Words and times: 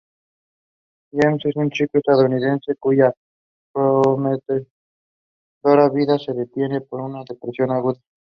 James 1.11 1.45
es 1.45 1.55
un 1.57 1.69
chico 1.69 1.99
estadounidense 1.99 2.75
cuya 2.75 3.13
prometedora 3.71 4.63
vida 5.93 6.17
se 6.17 6.33
detiene 6.33 6.81
por 6.81 7.01
una 7.01 7.21
depresión 7.23 7.69
aguda. 7.69 8.01